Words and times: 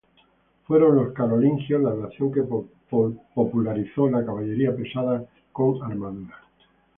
Fueron 0.63 0.95
los 0.95 1.13
carolingios 1.13 1.79
la 1.79 1.93
nación 1.93 2.31
que 2.31 2.41
popularizó 3.35 4.09
la 4.09 4.25
caballería 4.25 4.75
pesada 4.75 5.23
con 5.53 5.83
armadura. 5.83 6.39